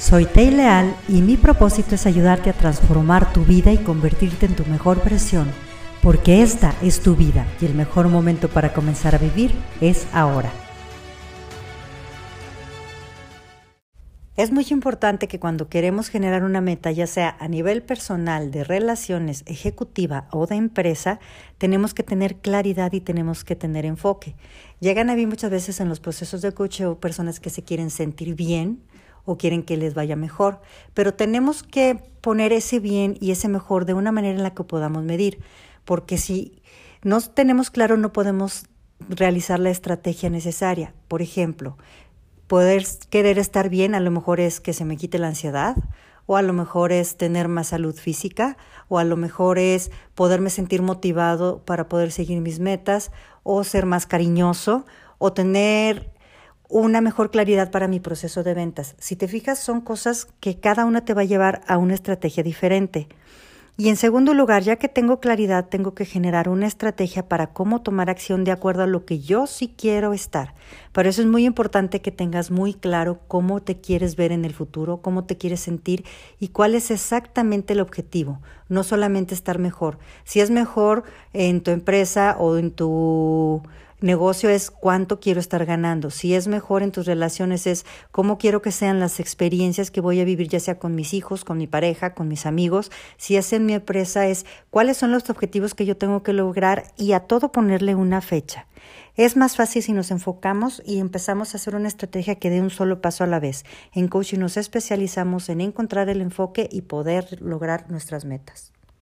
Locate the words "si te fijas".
58.98-59.58